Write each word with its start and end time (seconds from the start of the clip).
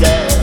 yeah. 0.00 0.35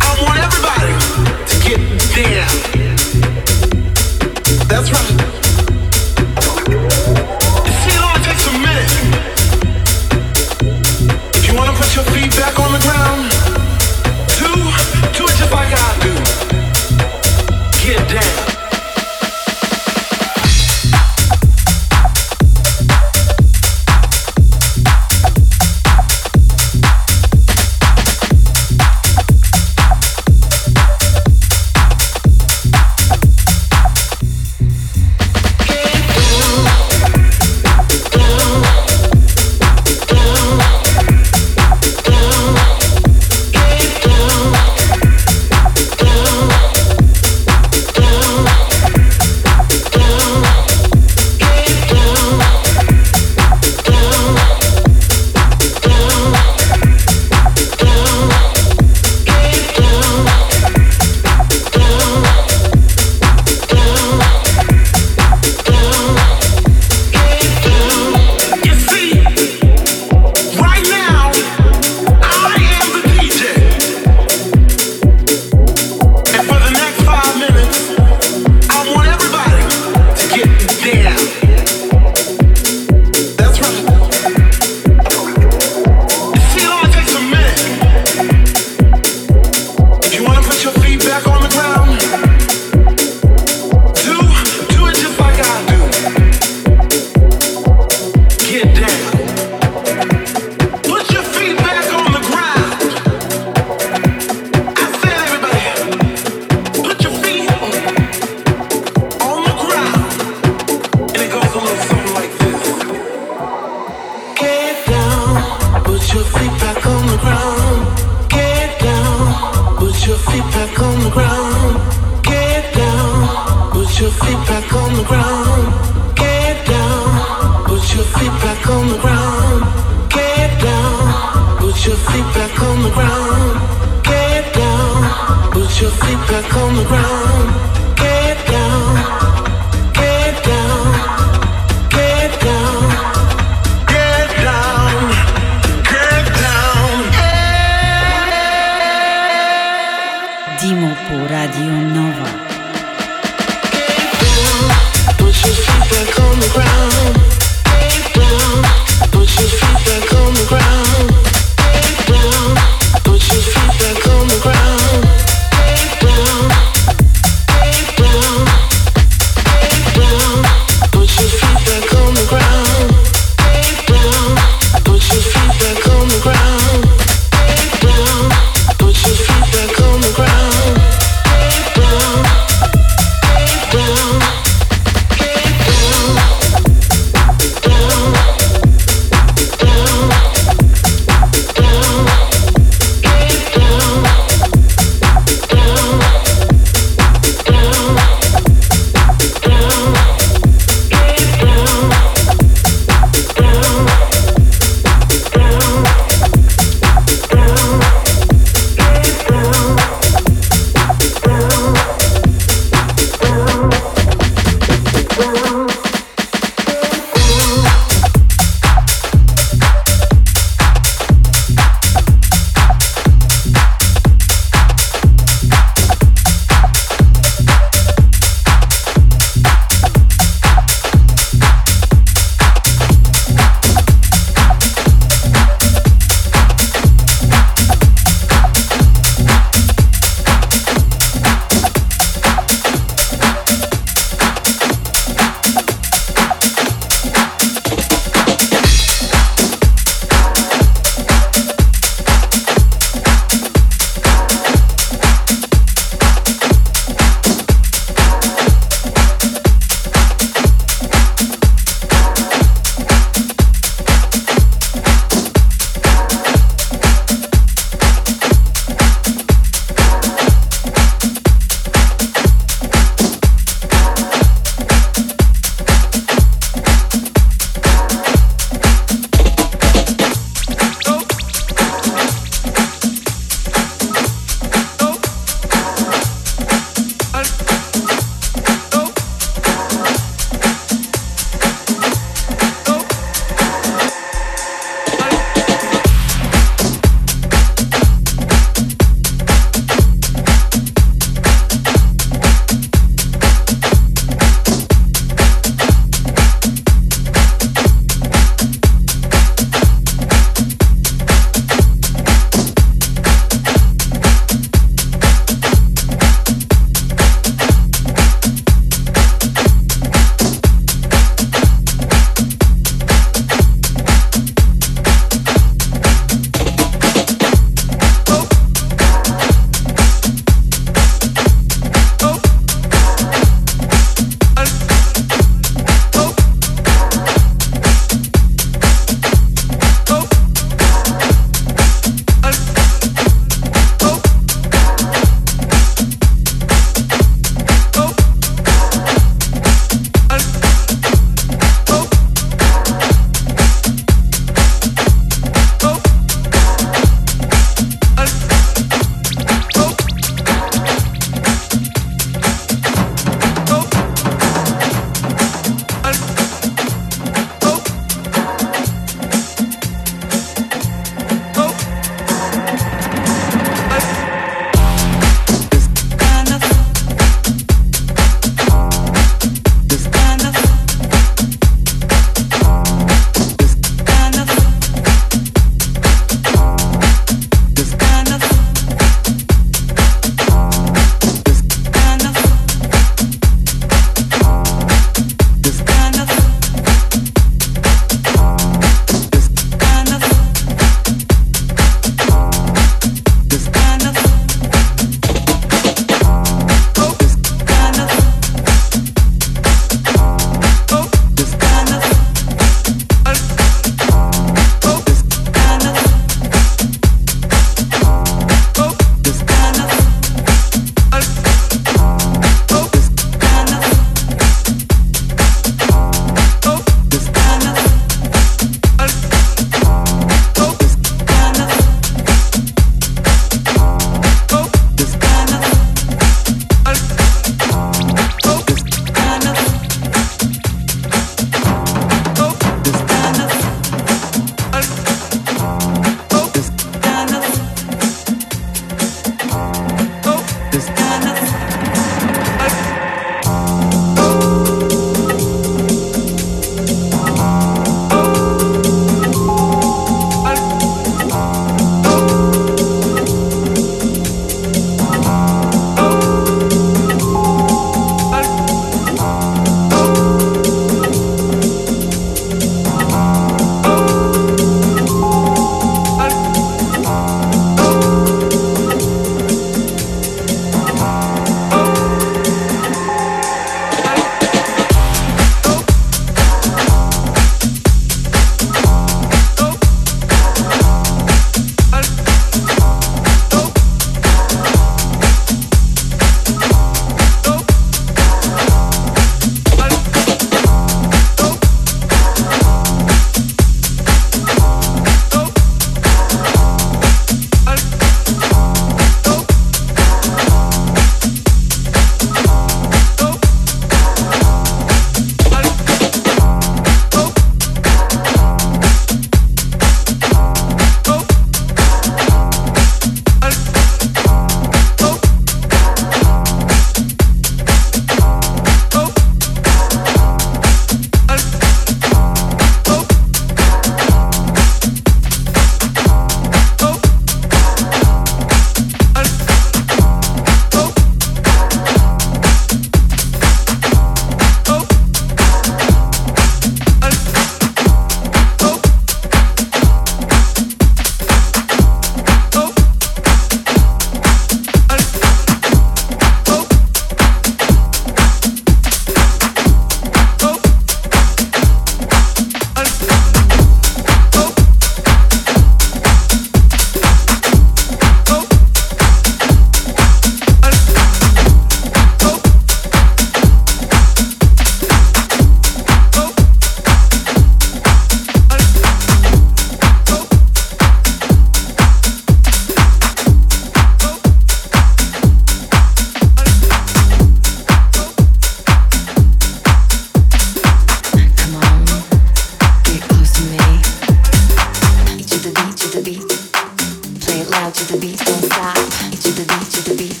Play 597.30 597.38
it 597.38 597.42
loud, 597.42 597.54
'til 597.54 597.66
the 597.66 597.78
beat, 597.80 597.98
don't 597.98 598.24
stop. 598.24 598.56
To 599.02 599.10
the 599.12 599.24
beat, 599.30 599.50
to 599.52 599.60
the 599.62 599.74
beat. 599.76 600.00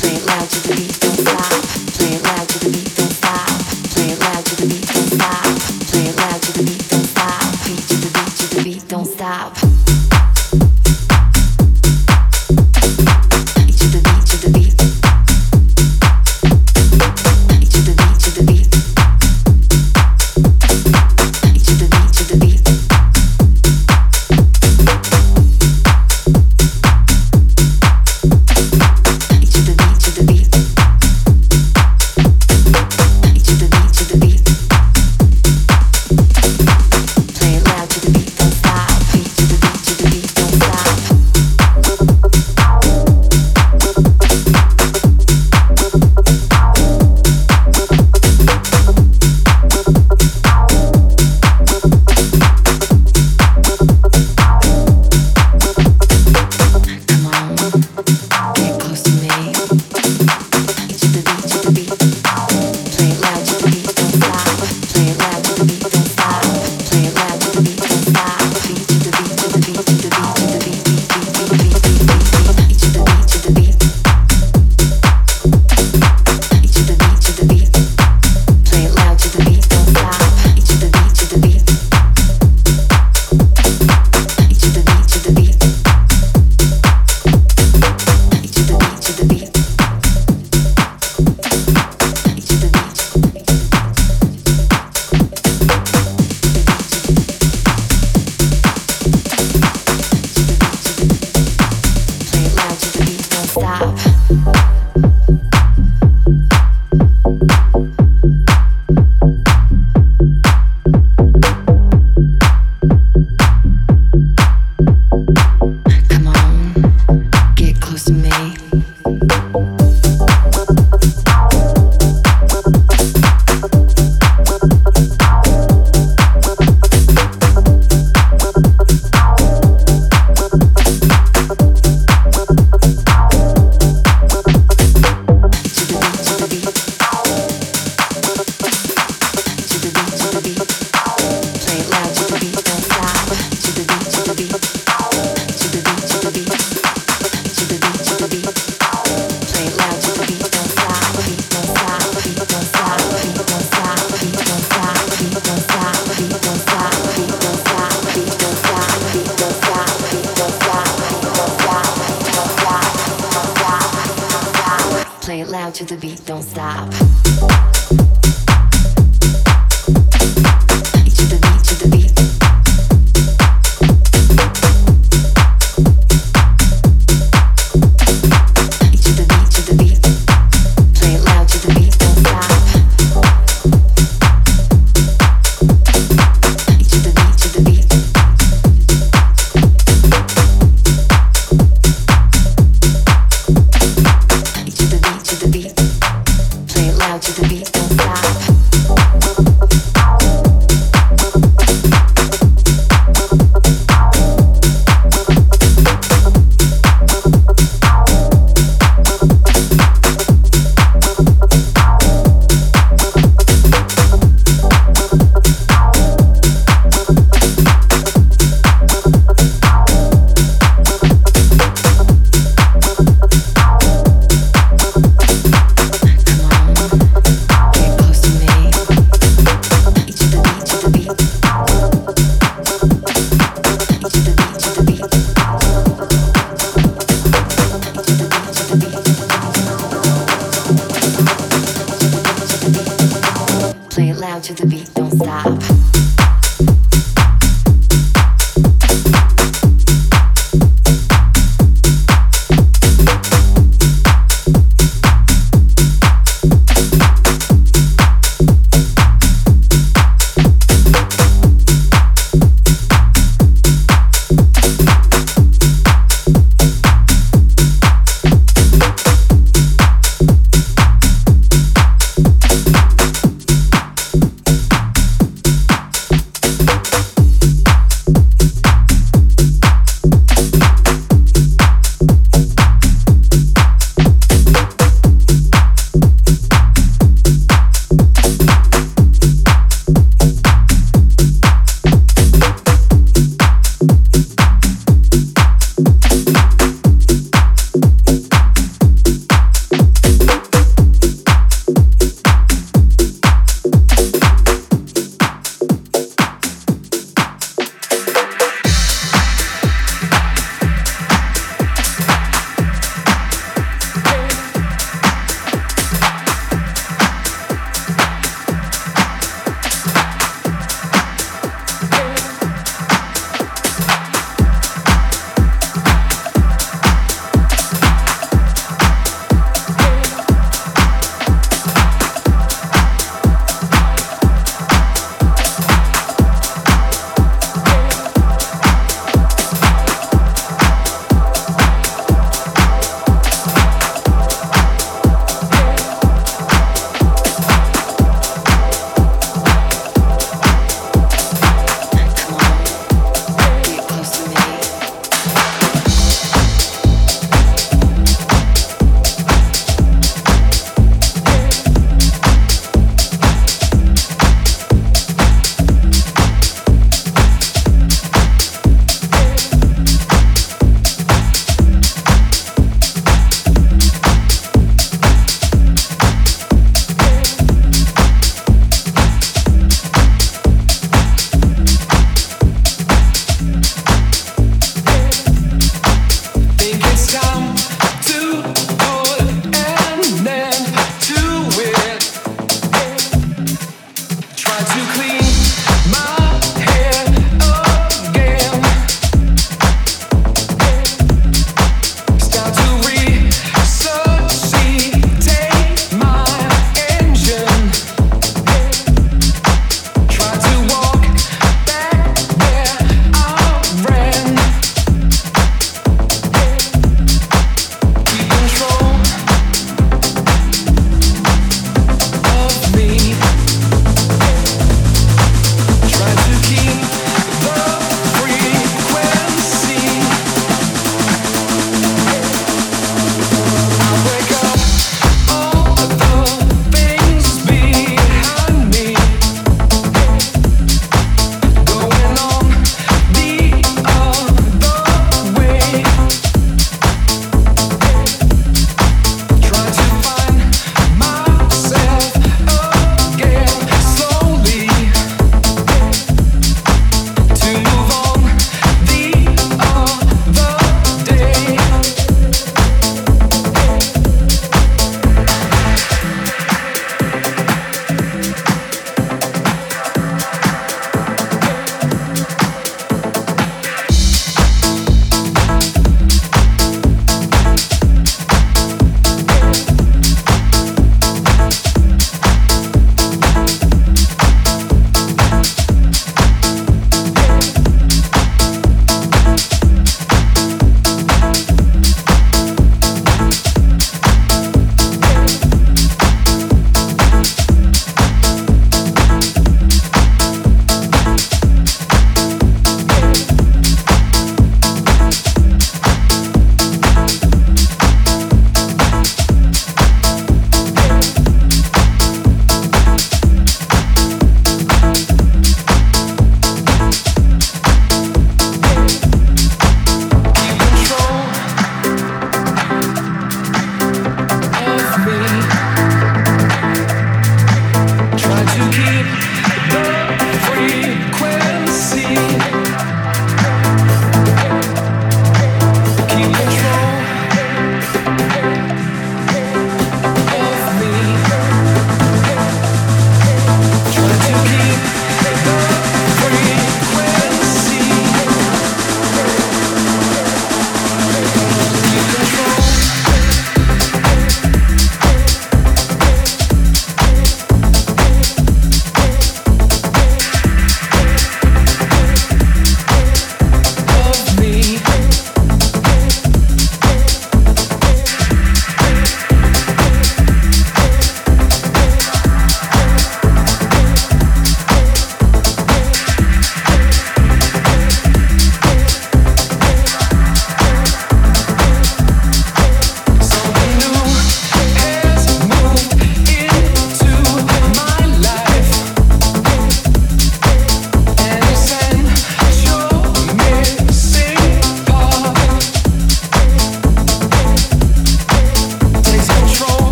Play 0.00 0.14
it 0.16 0.24
loud 0.24 0.48
to 0.48 0.68
the 0.68 0.74
beat, 0.76 1.00
don't 1.00 1.18
stop. 1.20 1.91